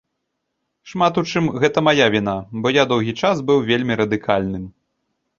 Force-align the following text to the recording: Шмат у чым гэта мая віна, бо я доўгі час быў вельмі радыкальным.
Шмат 0.91 1.17
у 1.21 1.23
чым 1.33 1.49
гэта 1.63 1.83
мая 1.87 2.07
віна, 2.15 2.33
бо 2.63 2.71
я 2.77 2.85
доўгі 2.93 3.13
час 3.27 3.43
быў 3.49 3.59
вельмі 3.69 3.93
радыкальным. 4.01 4.65